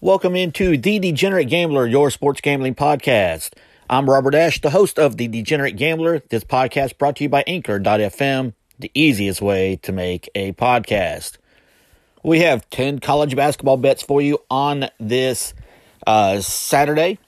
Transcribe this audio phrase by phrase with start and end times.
[0.00, 3.52] Welcome into The Degenerate Gambler, your sports gambling podcast.
[3.88, 6.24] I'm Robert Ash, the host of The Degenerate Gambler.
[6.30, 11.38] This podcast brought to you by Anchor.fm, the easiest way to make a podcast.
[12.24, 15.54] We have 10 college basketball bets for you on this
[16.08, 17.20] uh, Saturday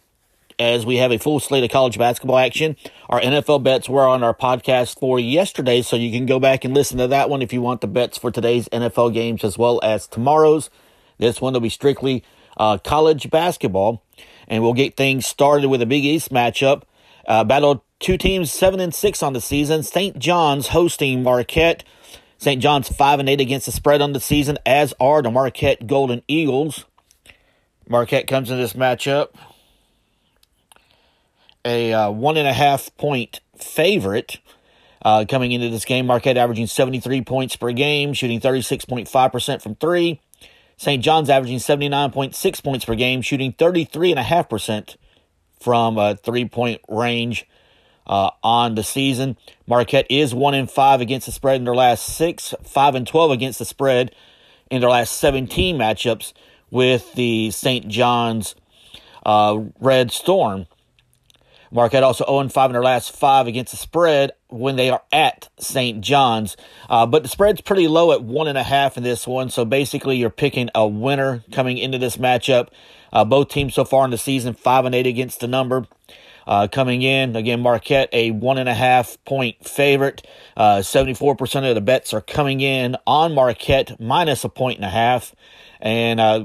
[0.59, 2.77] as we have a full slate of college basketball action.
[3.09, 6.75] Our NFL bets were on our podcast for yesterday, so you can go back and
[6.75, 9.81] listen to that one if you want the bets for today's NFL games as well
[9.83, 10.71] as tomorrow's.
[11.19, 12.25] This one will be strictly
[12.57, 14.03] uh, college basketball,
[14.49, 16.83] and we'll get things started with a Big East matchup.
[17.27, 19.83] Uh, battle two teams seven and six on the season.
[19.83, 20.19] St.
[20.19, 21.85] John's hosting Marquette.
[22.37, 22.61] St.
[22.61, 26.23] John's five and eight against the spread on the season, as are the Marquette Golden
[26.29, 26.85] Eagles.
[27.89, 29.29] Marquette comes in this matchup
[31.65, 34.39] a uh, one and a half point favorite.
[35.03, 40.21] Uh, coming into this game, Marquette averaging 73 points per game, shooting 36.5% from three.
[40.77, 41.03] St.
[41.03, 44.97] John's averaging 79.6 points per game, shooting 33.5%
[45.61, 47.47] from a three point range
[48.07, 49.37] uh, on the season.
[49.67, 53.31] Marquette is 1 in 5 against the spread in their last six, 5 and 12
[53.31, 54.15] against the spread
[54.71, 56.33] in their last 17 matchups
[56.71, 57.89] with the St.
[57.89, 58.55] John's
[59.25, 60.67] uh, Red Storm.
[61.75, 65.49] Marquette also 0 5 in their last five against the spread when they are at
[65.59, 66.01] St.
[66.01, 66.57] John's.
[66.89, 69.51] Uh, but the spread's pretty low at one and a half in this one.
[69.51, 72.69] So basically, you're picking a winner coming into this matchup.
[73.13, 75.85] Uh, both teams so far in the season, 5 and 8 against the number.
[76.47, 80.25] Uh, coming in, again, Marquette, a one and a half point favorite.
[80.57, 84.91] Uh, 74% of the bets are coming in on Marquette, minus a point and a
[84.91, 85.35] half.
[85.81, 86.45] And uh,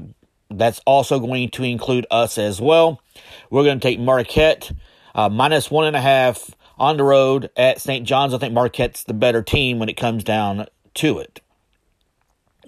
[0.50, 3.00] that's also going to include us as well.
[3.48, 4.72] We're going to take Marquette
[5.14, 8.06] uh, minus one and a half on the road at St.
[8.06, 8.34] John's.
[8.34, 11.40] I think Marquette's the better team when it comes down to it.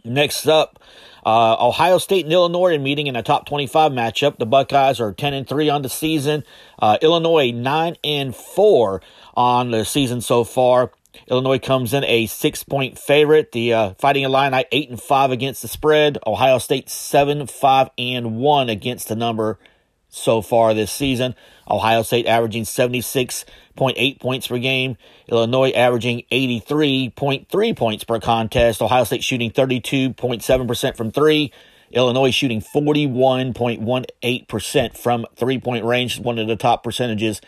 [0.04, 0.82] Next up,
[1.24, 4.38] uh, Ohio State and Illinois are meeting in a top 25 matchup.
[4.38, 6.42] The Buckeyes are 10 and 3 on the season.
[6.78, 9.00] Uh, Illinois 9 and 4
[9.34, 10.90] on the season so far.
[11.28, 13.52] Illinois comes in a six point favorite.
[13.52, 16.18] The uh, Fighting Illini 8 and 5 against the spread.
[16.26, 19.58] Ohio State 7 5 and 1 against the number
[20.12, 21.34] so far this season.
[21.68, 24.98] Ohio State averaging 76.8 points per game.
[25.26, 28.82] Illinois averaging 83.3 points per contest.
[28.82, 31.50] Ohio State shooting 32.7% from three.
[31.90, 37.40] Illinois shooting 41.18% from three point range, one of the top percentages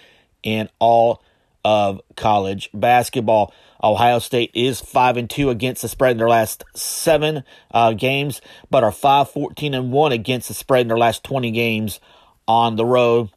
[0.42, 1.22] in all
[1.64, 3.54] of college basketball.
[3.82, 8.40] Ohio State is 5 and 2 against the spread in their last 7 uh, games,
[8.70, 12.00] but are 5 14 and 1 against the spread in their last 20 games
[12.46, 13.30] on the road.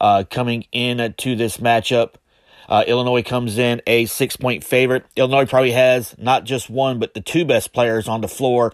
[0.00, 2.14] Uh, coming in to this matchup,
[2.68, 5.04] uh, Illinois comes in a six point favorite.
[5.16, 8.72] Illinois probably has not just one, but the two best players on the floor,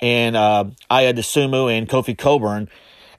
[0.00, 2.68] and uh, Ayo Dosunmu and Kofi Cockburn.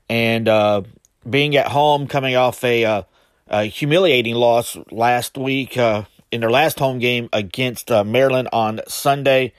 [0.09, 0.83] And uh,
[1.29, 3.03] being at home, coming off a, uh,
[3.47, 8.81] a humiliating loss last week uh, in their last home game against uh, Maryland on
[8.87, 9.53] Sunday,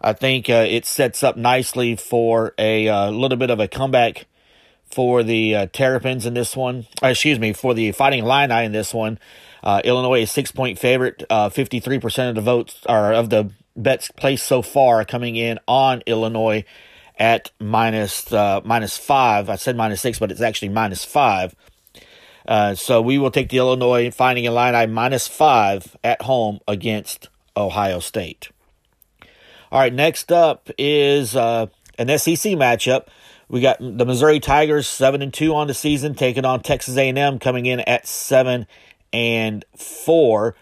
[0.00, 4.26] I think it sets up nicely for a little bit of a comeback
[4.90, 6.86] for the uh, Terrapins in this one.
[7.02, 9.18] Uh, excuse me, for the Fighting Illini in this one.
[9.62, 11.24] Uh, Illinois is six point favorite.
[11.28, 15.36] Uh, Fifty three percent of the votes are of the bets placed so far coming
[15.36, 16.64] in on Illinois
[17.18, 19.50] at minus, uh, minus five.
[19.50, 21.54] I said minus six, but it's actually minus five.
[22.74, 28.50] So we will take the Illinois Fighting Illini minus five at home against Ohio State.
[29.70, 33.08] All right, next up is an SEC matchup.
[33.48, 37.38] We got the Missouri Tigers seven and two on the season, taking on Texas A&M,
[37.38, 38.66] coming in at seven
[39.12, 40.54] and four.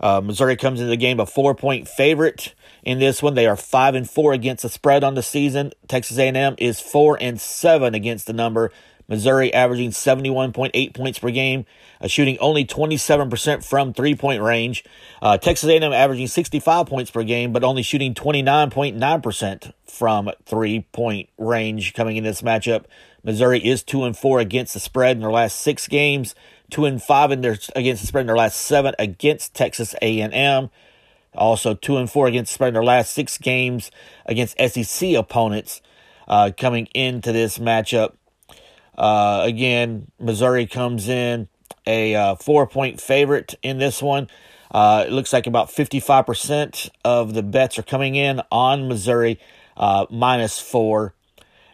[0.00, 3.34] Uh, Missouri comes into the game a four point favorite in this one.
[3.34, 5.72] They are five and four against the spread on the season.
[5.88, 8.72] Texas A&M is four and seven against the number.
[9.10, 11.66] Missouri averaging 71.8 points per game,
[12.00, 14.84] uh, shooting only 27% from three-point range.
[15.20, 21.92] Uh, Texas A&M averaging 65 points per game, but only shooting 29.9% from three-point range
[21.92, 22.84] coming in this matchup.
[23.24, 26.34] Missouri is two and four against the spread in their last six games,
[26.70, 30.70] two and five in their against the spread in their last seven against Texas A&M.
[31.34, 33.90] Also two and four against the spread in their last six games
[34.24, 35.82] against SEC opponents.
[36.26, 38.12] Uh, coming into this matchup.
[38.96, 41.48] Uh, again, Missouri comes in
[41.86, 44.28] a uh, four point favorite in this one.
[44.70, 49.40] Uh, it looks like about 55% of the bets are coming in on Missouri
[49.76, 51.14] uh, minus four.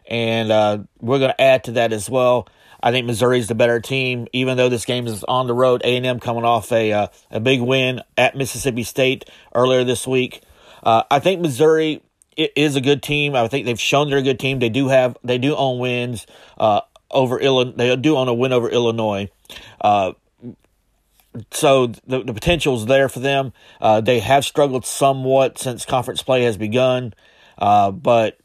[0.09, 2.47] And uh, we're going to add to that as well.
[2.81, 5.81] I think Missouri's the better team, even though this game is on the road.
[5.83, 10.07] A and M coming off a uh, a big win at Mississippi State earlier this
[10.07, 10.41] week.
[10.83, 12.01] I think Missouri
[12.37, 13.35] is a good team.
[13.35, 14.59] I think they've shown they're a good team.
[14.59, 16.27] They do have they do own wins
[17.11, 17.73] over Illinois.
[17.75, 19.29] They do own a win over Illinois.
[19.79, 20.13] Uh,
[21.51, 23.53] so the the potential is there for them.
[23.79, 27.13] Uh, they have struggled somewhat since conference play has begun,
[27.57, 28.37] uh, but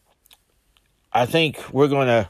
[1.13, 2.29] I think we're going to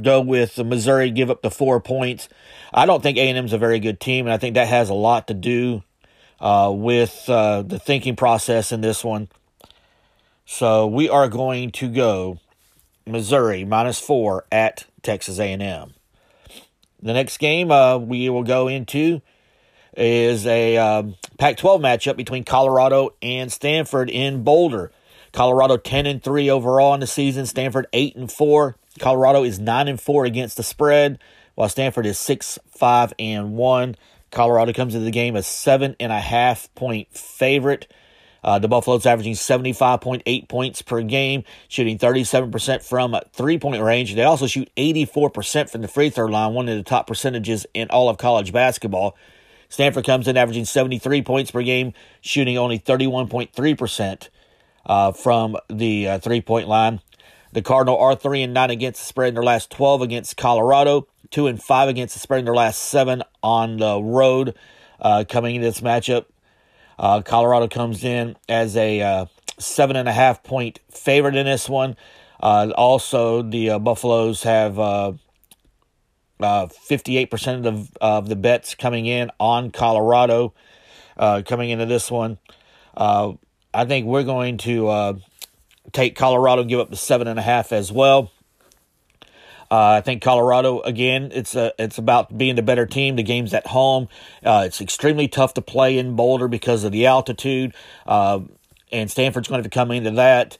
[0.00, 1.10] go with the Missouri.
[1.10, 2.28] Give up the four points.
[2.72, 4.68] I don't think A and M is a very good team, and I think that
[4.68, 5.82] has a lot to do
[6.40, 9.28] uh, with uh, the thinking process in this one.
[10.44, 12.38] So we are going to go
[13.06, 15.94] Missouri minus four at Texas A and M.
[17.00, 19.22] The next game uh, we will go into
[19.96, 24.90] is a um, Pac-12 matchup between Colorado and Stanford in Boulder.
[25.32, 28.76] Colorado 10 and 3 overall in the season, Stanford 8 and 4.
[28.98, 31.18] Colorado is 9 and 4 against the spread,
[31.54, 33.96] while Stanford is 6 5 and 1.
[34.30, 37.90] Colorado comes into the game as seven and a half point favorite.
[38.46, 44.14] Uh, the Buffaloes averaging 75.8 points per game, shooting 37% from three point range.
[44.14, 47.88] They also shoot 84% from the free throw line, one of the top percentages in
[47.90, 49.16] all of college basketball.
[49.68, 54.28] Stanford comes in averaging 73 points per game, shooting only 31.3%
[54.86, 57.00] uh, from the uh, three point line.
[57.52, 61.08] The Cardinal are 3 and 9 against the spread in their last 12 against Colorado,
[61.30, 64.54] 2 and 5 against the spread in their last 7 on the road
[65.00, 66.26] uh, coming into this matchup.
[66.98, 69.26] Uh, Colorado comes in as a uh,
[69.58, 71.96] seven and a half point favorite in this one.
[72.40, 75.12] Uh, also, the Buffaloes have uh,
[76.40, 80.52] 58% of the, of the bets coming in on Colorado
[81.16, 82.38] uh, coming into this one.
[82.96, 83.32] Uh,
[83.72, 85.14] I think we're going to uh,
[85.92, 88.30] take Colorado give up the seven and a half as well.
[89.70, 91.30] Uh, I think Colorado again.
[91.32, 93.16] It's a, it's about being the better team.
[93.16, 94.08] The game's at home.
[94.44, 97.74] Uh, it's extremely tough to play in Boulder because of the altitude,
[98.06, 100.58] and Stanford's going to, come into that.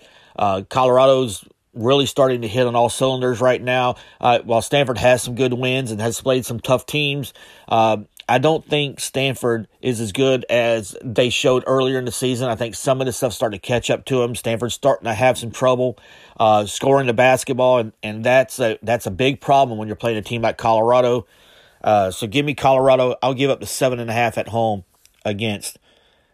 [0.69, 1.45] Colorado's
[1.77, 3.97] really starting to hit on all cylinders right now.
[4.21, 7.33] Uh, while Stanford has some good wins and has played some tough teams,
[7.69, 12.49] uh, I don't think Stanford is as good as they showed earlier in the season.
[12.49, 14.35] I think some of the stuff starting to catch up to them.
[14.35, 15.97] Stanford's starting to have some trouble
[16.41, 20.19] uh, scoring the basketball, and, and that's a that's a big problem when you're playing
[20.19, 21.27] a team like Colorado.
[21.85, 23.15] Uh, so give me Colorado.
[23.23, 24.85] I'll give up the seven and a half at home
[25.25, 25.79] against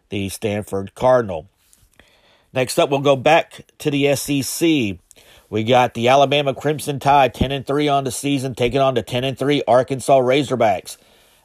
[0.09, 1.47] the Stanford Cardinal.
[2.53, 4.97] Next up, we'll go back to the SEC.
[5.49, 9.03] We got the Alabama Crimson Tide 10 and 3 on the season, taking on the
[9.03, 10.97] 10 and 3 Arkansas Razorbacks.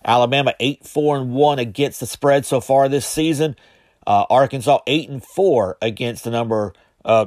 [0.08, 3.54] Alabama 8 4 and 1 against the spread so far this season.
[4.06, 6.72] Uh, Arkansas 8 and 4 against the number
[7.04, 7.26] uh,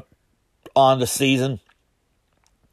[0.76, 1.60] on the season.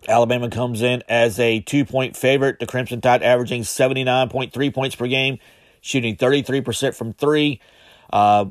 [0.08, 2.58] Alabama comes in as a two point favorite.
[2.58, 5.38] The Crimson Tide averaging 79.3 points per game,
[5.82, 7.61] shooting 33% from three.
[8.11, 8.46] Uh,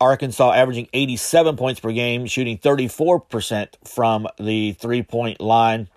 [0.00, 5.88] Arkansas averaging 87 points per game, shooting 34% from the three point line.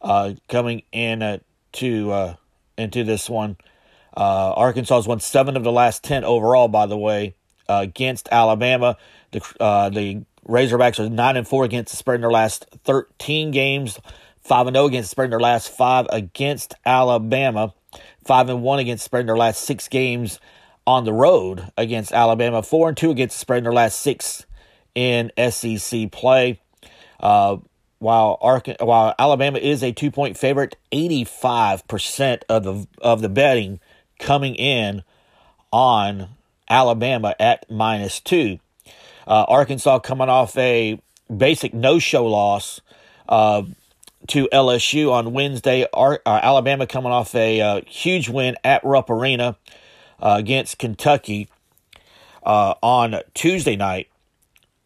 [0.00, 1.38] Uh, coming in uh,
[1.72, 2.34] to uh,
[2.78, 3.56] into this one,
[4.16, 6.68] uh, Arkansas has won seven of the last ten overall.
[6.68, 7.34] By the way,
[7.68, 8.96] uh, against Alabama,
[9.30, 13.50] the uh, the Razorbacks are nine and four against the spread in their last 13
[13.50, 14.00] games,
[14.40, 17.72] five and zero oh against the spread in their last five against Alabama,
[18.24, 20.40] five and one against the spread in their last six games
[20.86, 24.44] on the road against Alabama, four and two against the spread in their last six
[24.94, 26.60] in SEC play.
[27.20, 27.58] Uh,
[27.98, 33.20] while Ark- while Alabama is a two point favorite, eighty five percent of the of
[33.20, 33.78] the betting
[34.20, 35.02] coming in
[35.72, 36.28] on
[36.68, 38.60] Alabama at minus two.
[39.26, 41.00] Uh, Arkansas coming off a
[41.34, 42.80] basic no show loss
[43.28, 43.62] uh,
[44.28, 45.86] to LSU on Wednesday.
[45.92, 49.56] Ar- uh, Alabama coming off a uh, huge win at Rupp Arena
[50.20, 51.48] uh, against Kentucky
[52.44, 54.08] uh, on Tuesday night.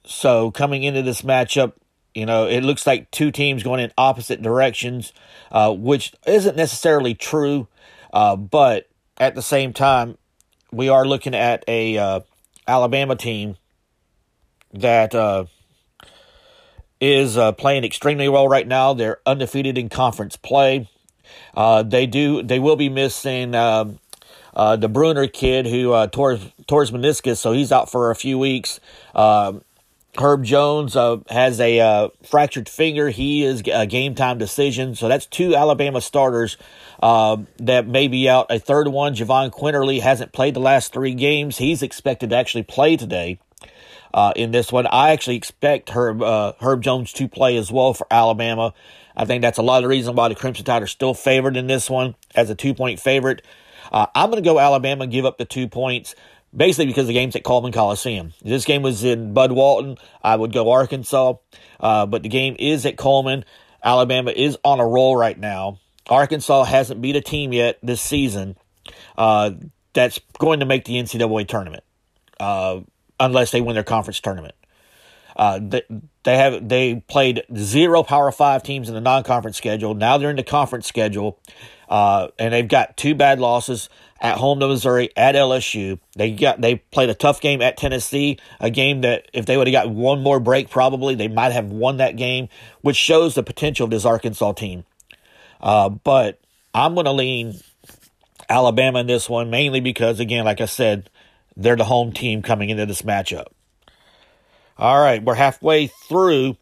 [0.07, 1.73] So coming into this matchup,
[2.15, 5.13] you know, it looks like two teams going in opposite directions,
[5.53, 7.67] which isn't necessarily true,
[8.13, 10.19] but at the same time,
[10.73, 12.21] we are looking at a uh,
[12.67, 13.57] Alabama team
[14.73, 15.45] that uh,
[17.01, 18.95] is playing extremely well right now.
[18.95, 20.89] They're undefeated in conference play.
[21.55, 22.43] they do.
[22.43, 24.01] They will be missing um,
[24.55, 28.17] uh, the Bruner kid who uh, tore, tore his meniscus, so he's out for a
[28.17, 28.81] few weeks.
[29.15, 29.55] Uh,
[30.19, 33.11] Herb Jones uh, has a uh, fractured finger.
[33.11, 34.95] He is a game time decision.
[34.95, 36.57] So that's two Alabama starters
[37.03, 38.47] uh, that may be out.
[38.51, 41.59] A third one, Jahvon Quinerly, hasn't played the last three games.
[41.59, 43.39] He's expected to actually play today.
[44.13, 44.87] Uh, in this one.
[44.87, 48.73] I actually expect Herb uh, Herb Jones to play as well for Alabama.
[49.17, 51.57] I think that's a lot of the reason why the Crimson Tide are still favored
[51.57, 53.43] in this one as a two point favorite.
[53.93, 56.15] Uh, I'm going to go Alabama, give up the two points,
[56.55, 58.33] basically because the game's at Coleman Coliseum.
[58.43, 61.35] This game was in Bud Walton, I would go Arkansas,
[61.81, 63.45] uh, but the game is at Coleman.
[63.83, 65.79] Alabama is on a roll right now.
[66.09, 68.57] Arkansas hasn't beat a team yet this season
[69.17, 69.53] uh,
[69.93, 71.85] that's going to make the NCAA tournament,
[72.41, 72.81] uh,
[73.19, 74.55] unless they win their conference tournament.
[75.37, 75.83] Uh, they,
[76.23, 79.95] they have they played zero Power Five teams in the non-conference schedule.
[79.95, 81.41] Now they're in the conference schedule,
[81.89, 83.89] uh, and they've got two bad losses
[84.25, 86.01] at home to Missouri, at LSU.
[86.17, 89.67] They got they played a tough game at Tennessee, a game that if they would
[89.67, 92.49] have got one more break, probably they might have won that game,
[92.81, 94.85] which shows the potential of this Arkansas team.
[95.61, 96.41] Uh, but
[96.73, 97.61] I'm going to lean
[98.49, 101.11] Alabama in this one, mainly because, again, like I said,
[101.55, 103.49] they're the home team coming into this matchup.
[104.79, 106.57] All right, we're halfway through.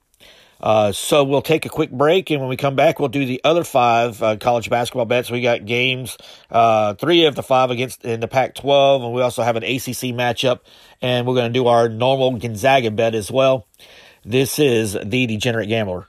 [0.62, 3.40] Uh, so we'll take a quick break, and when we come back, we'll do the
[3.42, 5.28] other five uh, college basketball bets.
[5.28, 6.16] We got games,
[6.50, 10.14] uh, three of the five against in the Pac-12, and we also have an ACC
[10.14, 10.60] matchup,
[11.00, 13.66] and we're going to do our normal Gonzaga bet as well.
[14.24, 16.06] This is the Degenerate Gambler.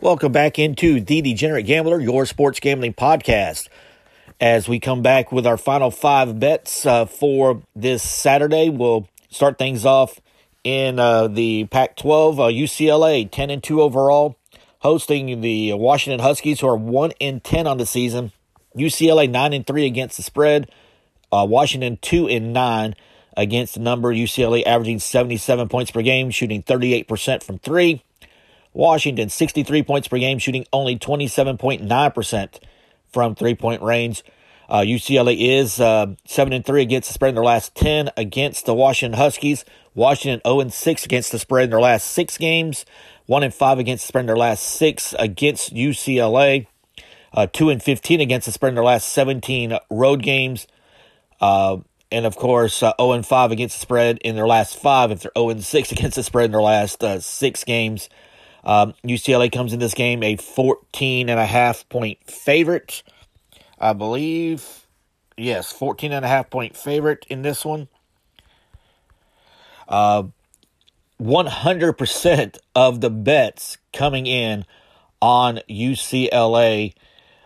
[0.00, 3.68] Welcome back into the Degenerate Gambler, your sports gambling podcast.
[4.40, 9.58] As we come back with our final five bets uh, for this Saturday, we'll start
[9.58, 10.18] things off
[10.64, 12.40] in uh, the Pac 12.
[12.40, 14.36] Uh, UCLA 10 and 2 overall,
[14.80, 18.32] hosting the Washington Huskies, who are 1 and 10 on the season.
[18.76, 20.70] UCLA 9 and 3 against the spread.
[21.32, 22.94] Uh, Washington 2 and 9
[23.36, 24.12] against the number.
[24.12, 28.02] UCLA averaging 77 points per game, shooting 38% from three.
[28.72, 32.60] Washington 63 points per game, shooting only 27.9%
[33.12, 34.22] from three point range.
[34.68, 38.66] Uh, UCLA is uh, seven and three against the spread in their last ten against
[38.66, 39.64] the Washington Huskies.
[40.00, 42.86] Washington zero and six against the spread in their last six games.
[43.26, 46.66] One and five against the spread in their last six against UCLA.
[47.34, 50.66] Uh, two and fifteen against the spread in their last seventeen road games.
[51.38, 51.78] Uh,
[52.10, 55.10] and of course, uh, 0 and 5 against the spread in their last five.
[55.10, 58.08] If they're 0 and 6 against the spread in their last uh, six games,
[58.64, 63.02] um, UCLA comes in this game a 14 and a half point favorite.
[63.78, 64.86] I believe,
[65.36, 67.88] yes, 14 and a half point favorite in this one.
[69.90, 70.24] Uh,
[71.20, 74.64] 100% of the bets coming in
[75.20, 76.94] on UCLA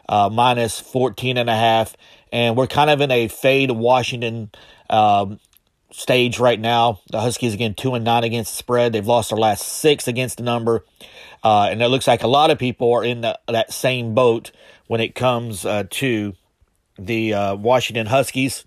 [0.08, 1.96] uh, minus 14 and a half.
[2.30, 4.50] And we're kind of in a fade Washington
[4.90, 5.40] um,
[5.94, 7.00] stage right now.
[7.10, 8.92] The Huskies again two and nine against the spread.
[8.92, 10.84] They've lost their last six against the number,
[11.42, 14.50] uh, and it looks like a lot of people are in the, that same boat
[14.88, 16.34] when it comes uh, to
[16.98, 18.64] the uh, Washington Huskies,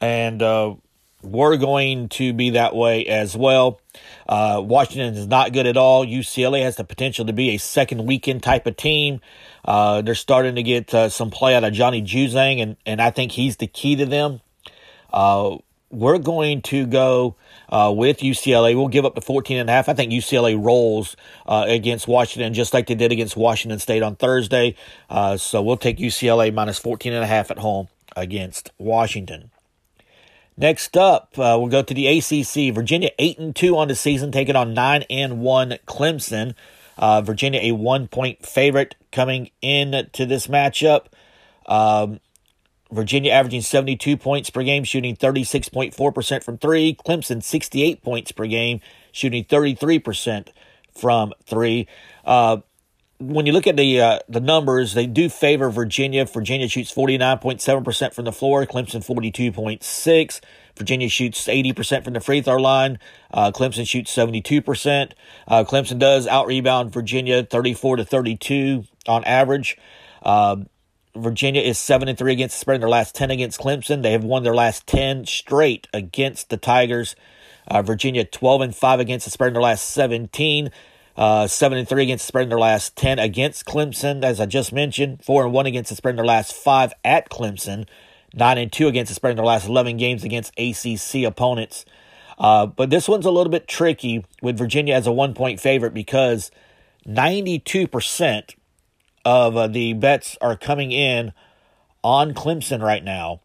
[0.00, 0.74] and uh,
[1.22, 3.80] we're going to be that way as well.
[4.28, 6.06] Uh, Washington is not good at all.
[6.06, 9.20] UCLA has the potential to be a second weekend type of team.
[9.64, 13.32] Uh, they're starting to get some play out of Johnny Juzang, and, and I think
[13.32, 14.40] he's the key to them.
[15.12, 15.58] Uh,
[15.90, 17.36] we're going to go
[17.68, 18.76] uh, with UCLA.
[18.76, 19.88] We'll give up the 14 and a half.
[19.88, 24.16] I think UCLA rolls uh, against Washington just like they did against Washington State on
[24.16, 24.76] Thursday.
[25.08, 29.50] Uh, so we'll take UCLA minus 14 and a half at home against Washington.
[30.60, 32.74] Next up, uh, we'll go to the ACC.
[32.74, 36.54] Virginia 8 and 2 on the season, taking on 9 and 1 Clemson.
[36.98, 41.06] Uh, Virginia a one point favorite coming in to this matchup.
[41.64, 42.20] Um,
[42.92, 46.94] Virginia averaging 72 points per game, shooting 36.4% from three.
[47.06, 50.48] Clemson 68 points per game, shooting 33%
[50.94, 51.88] from three.
[52.22, 52.58] Uh,
[53.20, 56.24] when you look at the uh, the numbers, they do favor Virginia.
[56.24, 60.40] Virginia shoots 49.7% from the floor, Clemson 42.6.
[60.76, 62.98] Virginia shoots 80% from the free throw line.
[63.30, 65.12] Uh, Clemson shoots 72%.
[65.46, 69.76] Uh, Clemson does out rebound Virginia 34 to 32 on average.
[70.22, 70.56] Uh,
[71.14, 74.02] Virginia is 7 and 3 against the spread in their last 10 against Clemson.
[74.02, 77.14] They have won their last 10 straight against the Tigers.
[77.68, 80.70] Uh, Virginia 12 and 5 against the spread in their last 17.
[81.20, 84.46] Uh, 7 and 3 against the spread in their last 10 against Clemson, as I
[84.46, 85.22] just mentioned.
[85.22, 87.86] 4 and 1 against the spread in their last 5 at Clemson.
[88.32, 91.84] 9 and 2 against the spread in their last 11 games against ACC opponents.
[92.38, 95.92] Uh, but this one's a little bit tricky with Virginia as a one point favorite
[95.92, 96.50] because
[97.06, 98.54] 92%
[99.26, 101.34] of uh, the bets are coming in
[102.02, 103.42] on Clemson right now.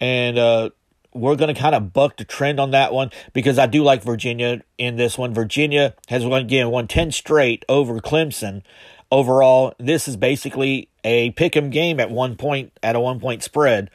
[0.00, 0.70] And uh,
[1.14, 4.02] we're going to kind of buck the trend on that one because I do like
[4.02, 5.32] Virginia in this one.
[5.32, 8.62] Virginia has won, again won 10 straight over Clemson.
[9.10, 13.42] Overall, this is basically a pick 'em game at one point at a one point
[13.44, 13.90] spread.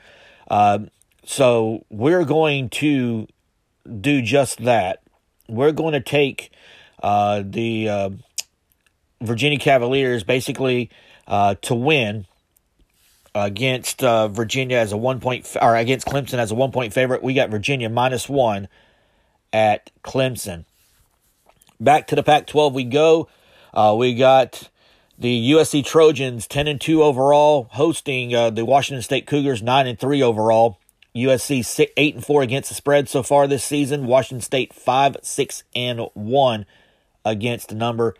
[0.49, 0.79] Uh,
[1.25, 3.27] so we're going to
[3.99, 5.01] do just that.
[5.49, 6.51] We're going to take
[7.03, 8.09] uh, the uh,
[9.21, 10.89] Virginia Cavaliers basically
[11.27, 12.25] uh, to win
[13.35, 17.23] against uh, Virginia as a one point or against Clemson as a one point favorite.
[17.23, 18.67] We got Virginia minus one
[19.53, 20.65] at Clemson.
[21.79, 23.29] Back to the Pac 12 we go.
[23.73, 24.69] Uh, we got
[25.17, 29.99] the USC Trojans 10 and 2 overall, hosting uh, the Washington State Cougars 9 and
[29.99, 30.79] 3 overall.
[31.15, 34.05] USC 6, 8 and 4 against the spread so far this season.
[34.05, 36.65] Washington State 5 6 and 1
[37.25, 38.15] against the number.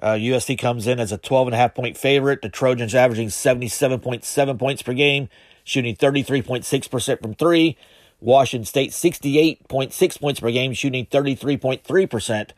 [0.00, 2.42] Uh, USC comes in as a 12 and a half point favorite.
[2.42, 5.28] The Trojans averaging 77.7 points per game,
[5.64, 7.76] shooting 33.6% from three.
[8.20, 12.50] Washington State 68.6 points per game, shooting 33.3%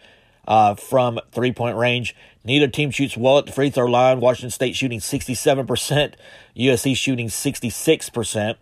[0.47, 2.15] uh, from three point range.
[2.45, 4.21] Neither team shoots well at the free throw line.
[4.21, 6.15] Washington State shooting 67%,
[6.57, 8.57] USC shooting 66%.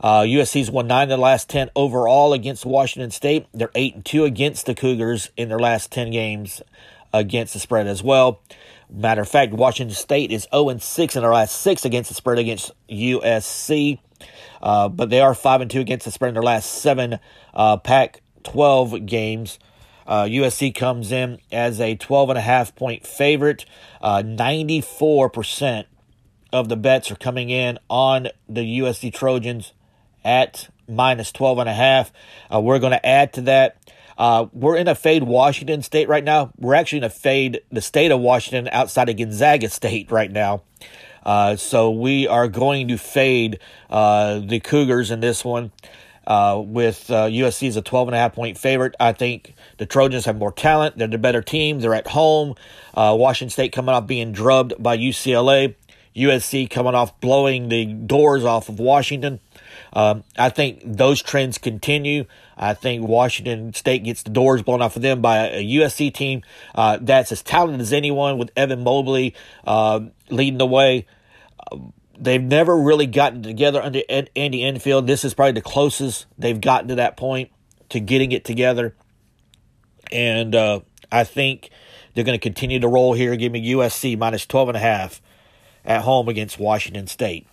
[0.00, 3.46] Uh, USC's won nine of the last 10 overall against Washington State.
[3.54, 6.60] They're 8 and 2 against the Cougars in their last 10 games
[7.12, 8.40] against the spread as well.
[8.90, 12.14] Matter of fact, Washington State is 0 and 6 in their last six against the
[12.14, 13.98] spread against USC.
[14.62, 17.18] Uh, but they are 5 and 2 against the spread in their last seven
[17.54, 19.58] uh, Pac 12 games.
[20.06, 23.64] Uh, USC comes in as a 12 and a half point favorite.
[24.00, 25.84] Uh, 94%
[26.52, 29.72] of the bets are coming in on the USC Trojans
[30.24, 32.12] at minus 12 and a half.
[32.52, 33.76] Uh, we're going to add to that.
[34.18, 36.52] Uh, we're in a fade Washington State right now.
[36.58, 40.62] We're actually in a fade the state of Washington outside of Gonzaga State right now.
[41.24, 43.58] Uh, so we are going to fade
[43.90, 45.72] uh, the Cougars in this one.
[46.24, 48.94] Uh, with USC uh, as a 12 and a half point favorite.
[49.00, 50.96] I think the Trojans have more talent.
[50.96, 51.80] They're the better team.
[51.80, 52.54] They're at home.
[52.94, 55.74] Uh, Washington State coming off being drubbed by UCLA.
[56.16, 59.40] USC coming off blowing the doors off of Washington.
[59.92, 62.24] Um, I think those trends continue.
[62.56, 66.42] I think Washington State gets the doors blown off of them by a, USC team
[66.74, 69.34] uh, that's as talented as anyone, with Evan Mobley
[69.66, 70.00] uh,
[70.30, 71.06] leading the way.
[72.18, 74.00] they've never really gotten together under
[74.36, 75.06] Andy Enfield.
[75.06, 77.50] This is probably the closest they've gotten to that point
[77.88, 78.94] to getting it together.
[80.10, 81.70] And uh, I think
[82.14, 83.34] they're going to continue to roll here.
[83.36, 85.21] Give me USC minus 12 and a half
[85.84, 87.46] at home against Washington State.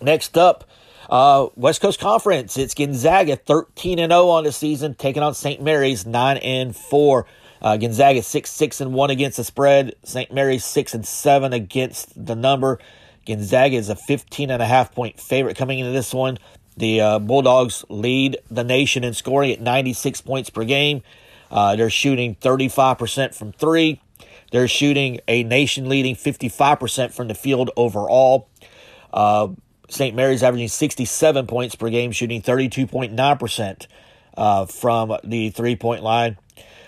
[0.00, 0.64] Next up,
[1.10, 2.56] uh, West Coast Conference.
[2.56, 5.62] It's Gonzaga 13 and 0 on the season, taking on St.
[5.62, 7.26] Mary's 9 and 4.
[7.62, 9.94] Uh, Gonzaga 6 6 and 1 against the spread.
[10.04, 10.32] St.
[10.32, 12.78] Mary's 6 and 7 against the number.
[13.26, 16.38] Gonzaga is a 15 and a half point favorite coming into this one.
[16.76, 21.02] The uh, Bulldogs lead the nation in scoring at 96 points per game.
[21.50, 24.00] Uh, they're shooting 35% from three.
[24.50, 28.48] They're shooting a nation leading 55% from the field overall.
[29.12, 29.48] Uh,
[29.88, 30.14] St.
[30.14, 33.86] Mary's averaging 67 points per game, shooting 32.9%
[34.36, 36.36] uh, from the three point line.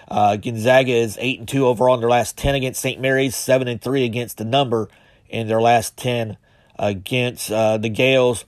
[0.09, 3.01] Uh, Gonzaga is 8 and 2 overall in their last 10 against St.
[3.01, 4.89] Mary's, 7 and 3 against the number
[5.29, 6.37] in their last 10
[6.79, 8.45] against uh, the Gaels.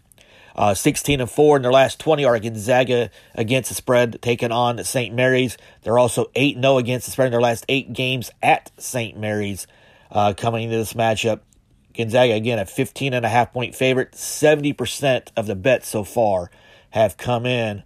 [0.56, 4.82] Uh, 16 and 4 in their last 20 are Gonzaga against the spread, taking on
[4.84, 5.14] St.
[5.14, 5.56] Mary's.
[5.82, 9.18] They're also 8 0 against the spread in their last eight games at St.
[9.18, 9.66] Mary's
[10.10, 11.40] uh, coming into this matchup.
[11.96, 14.12] Gonzaga, again, a 15 and a half point favorite.
[14.12, 16.50] 70% of the bets so far
[16.90, 17.82] have come in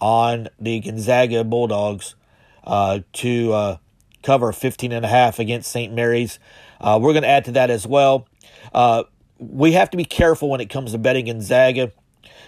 [0.00, 2.14] on the Gonzaga Bulldogs
[2.64, 3.76] uh, to uh,
[4.22, 5.92] cover 15 and a half against St.
[5.92, 6.38] Mary's.
[6.80, 8.26] Uh, we're going to add to that as well.
[8.72, 9.04] Uh,
[9.40, 11.92] we have to be careful when it comes to betting Gonzaga.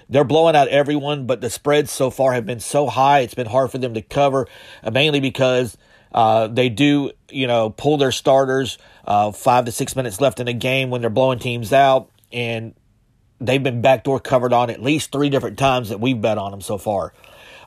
[0.08, 3.46] They're blowing out everyone, but the spreads so far have been so high, it's been
[3.46, 4.46] hard for them to cover,
[4.84, 5.78] uh, mainly because
[6.12, 8.76] uh, they do, you know, pull their starters
[9.06, 12.74] uh, five to six minutes left in the game when they're blowing teams out, and
[13.40, 16.60] they've been backdoor covered on at least three different times that we've bet on them
[16.60, 17.14] so far.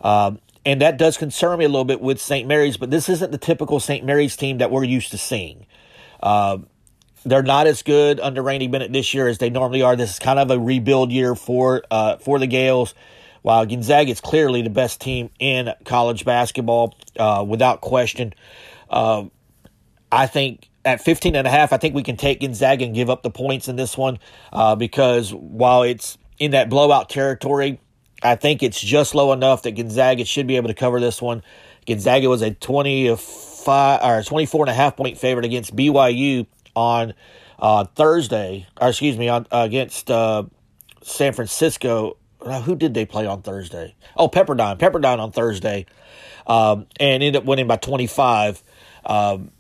[0.01, 2.47] Um, and that does concern me a little bit with St.
[2.47, 4.05] Mary's, but this isn't the typical St.
[4.05, 5.65] Mary's team that we're used to seeing.
[6.21, 6.59] Uh,
[7.25, 9.95] they're not as good under Randy Bennett this year as they normally are.
[9.95, 12.93] This is kind of a rebuild year for uh, for the Gaels.
[13.41, 18.33] While Gonzaga is clearly the best team in college basketball, uh, without question.
[18.89, 19.25] Uh,
[20.11, 23.09] I think at 15 and a half, I think we can take Gonzaga and give
[23.09, 24.19] up the points in this one
[24.53, 27.79] uh, because while it's in that blowout territory,
[28.23, 31.43] I think it's just low enough that Gonzaga should be able to cover this one.
[31.85, 37.13] Gonzaga was a 25 or 24 and a half point favorite against BYU on
[37.59, 40.43] uh, Thursday, or excuse me, on, against uh,
[41.01, 42.17] San Francisco
[42.63, 43.95] who did they play on Thursday?
[44.15, 44.77] Oh, Pepperdine.
[44.77, 45.85] Pepperdine on Thursday,
[46.47, 48.63] um, and ended up winning by 25.
[49.05, 49.51] Um,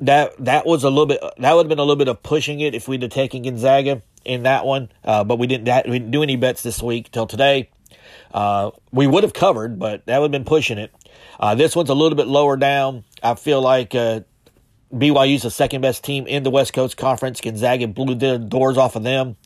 [0.00, 1.20] that that was a little bit.
[1.38, 4.02] That would have been a little bit of pushing it if we'd have taken Gonzaga
[4.24, 4.90] in that one.
[5.04, 5.86] Uh, but we didn't.
[5.86, 7.70] we didn't do any bets this week till today.
[8.32, 10.92] Uh, we would have covered, but that would have been pushing it.
[11.40, 13.04] Uh, this one's a little bit lower down.
[13.22, 13.94] I feel like
[14.94, 17.40] BYU's the second best team in the West Coast Conference.
[17.40, 19.36] Gonzaga blew the doors off of them.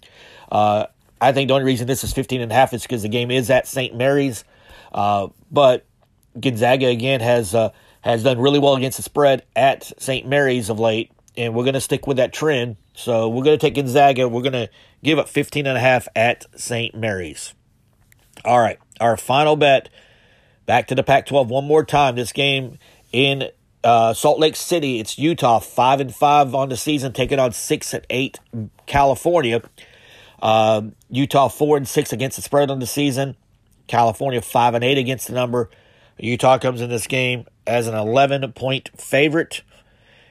[0.50, 0.86] Uh,
[1.20, 3.30] I think the only reason this is 15 and a half is because the game
[3.30, 3.94] is at St.
[3.94, 4.44] Mary's.
[4.92, 5.86] Uh, but
[6.38, 7.70] Gonzaga again has uh,
[8.02, 10.26] has done really well against the spread at St.
[10.26, 12.76] Mary's of late, and we're going to stick with that trend.
[12.94, 14.28] So we're going to take Gonzaga.
[14.28, 14.70] We're going to
[15.02, 16.94] give up 15 and a half at St.
[16.94, 17.54] Mary's.
[18.44, 19.88] All right, our final bet.
[20.66, 22.14] Back to the Pac-12 one more time.
[22.14, 22.78] This game
[23.12, 23.50] in
[23.84, 25.00] uh, Salt Lake City.
[25.00, 28.38] It's Utah five and five on the season, taking on six and eight
[28.86, 29.62] California.
[30.42, 33.36] Uh, Utah four and six against the spread on the season.
[33.86, 35.70] California five and eight against the number.
[36.18, 39.62] Utah comes in this game as an 11 point favorite.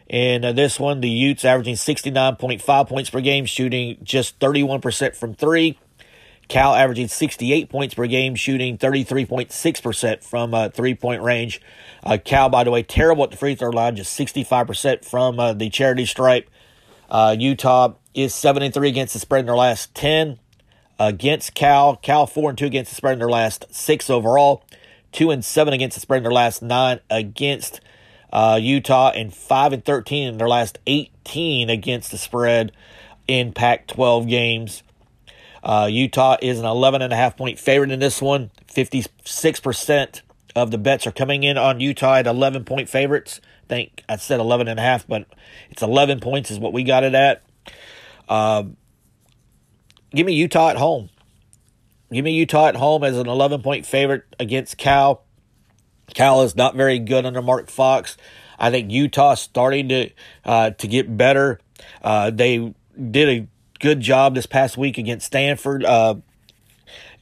[0.07, 5.35] In uh, this one, the Utes averaging 69.5 points per game, shooting just 31% from
[5.35, 5.77] three.
[6.49, 11.61] Cal averaging 68 points per game, shooting 33.6% from uh, three point range.
[12.03, 15.53] Uh, Cal, by the way, terrible at the free throw line, just 65% from uh,
[15.53, 16.49] the charity stripe.
[17.09, 20.39] Uh, Utah is 7 and 3 against the spread in their last 10
[20.99, 21.95] against Cal.
[21.95, 24.65] Cal 4 and 2 against the spread in their last 6 overall.
[25.11, 27.79] 2 and 7 against the spread in their last 9 against
[28.31, 32.71] uh, Utah, and 5 and 13 in their last 18 against the spread
[33.27, 34.83] in Pac 12 games.
[35.63, 38.51] Uh, Utah is an 11 and a half point favorite in this one.
[38.67, 40.21] 56%
[40.55, 43.41] of the bets are coming in on Utah at 11 point favorites.
[43.63, 45.25] I think I said 11 and a half, but
[45.69, 47.43] it's 11 points is what we got it at.
[48.27, 48.63] Uh,
[50.13, 51.09] give me Utah at home.
[52.11, 55.23] Give me Utah at home as an 11 point favorite against Cal.
[56.13, 58.17] Cal is not very good under Mark Fox.
[58.57, 60.09] I think Utah starting to
[60.43, 61.59] uh, to get better.
[62.01, 62.73] Uh, they
[63.11, 63.47] did a
[63.79, 66.15] good job this past week against Stanford uh,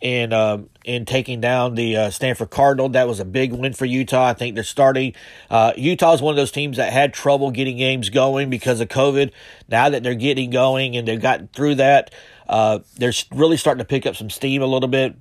[0.02, 2.90] in uh, in taking down the uh, Stanford Cardinal.
[2.90, 4.28] That was a big win for Utah.
[4.28, 5.14] I think they're starting.
[5.50, 8.90] Uh, Utah is one of those teams that had trouble getting games going because of
[8.90, 9.32] COVID.
[9.70, 12.14] Now that they're getting going and they've gotten through that,
[12.48, 15.16] uh, they're really starting to pick up some steam a little bit.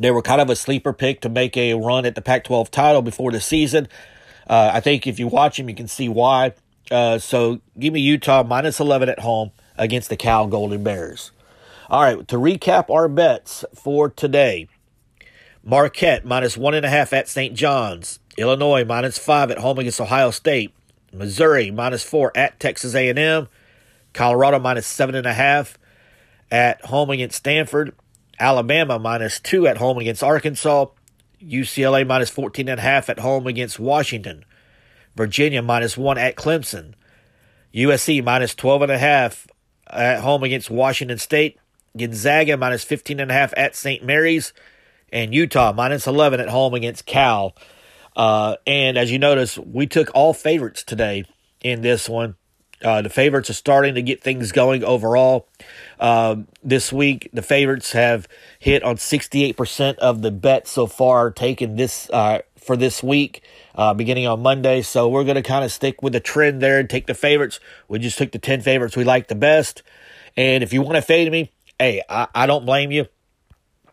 [0.00, 2.70] They were kind of a sleeper pick to make a run at the Pac 12
[2.70, 3.88] title before the season.
[4.46, 6.54] Uh, I think if you watch them, you can see why.
[6.90, 11.32] So give me Utah minus 11 at home against the Cal Golden Bears.
[11.88, 14.68] All right, to recap our bets for today
[15.64, 17.54] Marquette minus one and a half at St.
[17.54, 20.72] John's, Illinois minus five at home against Ohio State,
[21.12, 23.48] Missouri minus four at Texas A&M,
[24.12, 25.78] Colorado minus seven and a half
[26.50, 27.94] at home against Stanford,
[28.38, 30.86] Alabama minus two at home against Arkansas,
[31.42, 34.44] UCLA minus 14 and a half at home against Washington,
[35.16, 36.94] Virginia minus one at Clemson,
[37.74, 39.46] USC minus 12 and a half
[39.90, 41.58] at home against Washington State,
[41.96, 44.04] Gonzaga minus 15 and a half at St.
[44.04, 44.52] Mary's,
[45.12, 47.54] and Utah minus 11 at home against Cal.
[48.16, 51.24] Uh, and as you notice, we took all favorites today
[51.62, 52.34] in this one.
[52.82, 55.48] Uh, the favorites are starting to get things going overall.
[55.98, 61.76] Uh, this week, the favorites have hit on 68% of the bets so far taken
[61.76, 63.42] this uh, for this week,
[63.76, 64.82] uh, beginning on Monday.
[64.82, 67.60] So we're going to kind of stick with the trend there and take the favorites.
[67.88, 69.82] We just took the 10 favorites we like the best.
[70.36, 73.06] And if you want to fade me, hey, I, I don't blame you.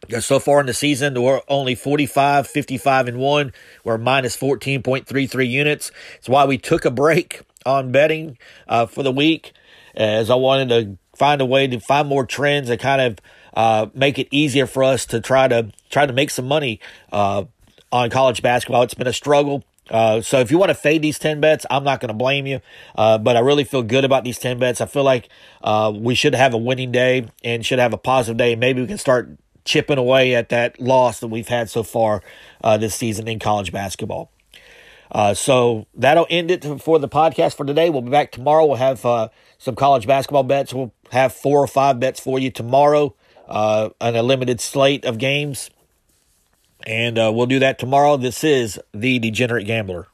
[0.01, 3.53] Because so far in the season, we're only 45, 55, and 1.
[3.85, 5.91] We're minus 14.33 units.
[6.17, 9.53] It's why we took a break on betting uh, for the week,
[9.95, 13.19] as I wanted to find a way to find more trends and kind of
[13.53, 16.81] uh, make it easier for us to try to try to make some money
[17.13, 17.45] uh,
[17.95, 18.83] on college basketball.
[18.83, 19.63] It's been a struggle.
[19.89, 22.45] Uh, so if you want to fade these 10 bets, I'm not going to blame
[22.45, 22.59] you.
[22.95, 24.81] Uh, but I really feel good about these 10 bets.
[24.81, 25.29] I feel like
[25.63, 28.55] uh, we should have a winning day and should have a positive day.
[28.55, 29.29] Maybe we can start
[29.63, 32.21] chipping away at that loss that we've had so far
[32.63, 34.29] uh, this season in college basketball.
[35.09, 37.89] Uh, so that'll end it for the podcast for today.
[37.89, 38.65] We'll be back tomorrow.
[38.65, 40.73] We'll have uh, some college basketball bets.
[40.73, 43.15] We'll have four or five bets for you tomorrow
[43.47, 45.69] on a limited slate of games.
[46.85, 48.17] And uh, we'll do that tomorrow.
[48.17, 50.07] This is The Degenerate Gambler.